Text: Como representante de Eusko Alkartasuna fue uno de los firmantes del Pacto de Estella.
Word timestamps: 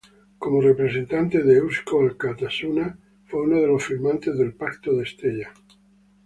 Como 0.39 0.61
representante 0.61 1.43
de 1.43 1.57
Eusko 1.57 2.01
Alkartasuna 2.01 2.97
fue 3.27 3.43
uno 3.43 3.57
de 3.61 3.67
los 3.67 3.85
firmantes 3.85 4.35
del 4.35 4.55
Pacto 4.55 4.95
de 4.95 5.03
Estella. 5.03 5.53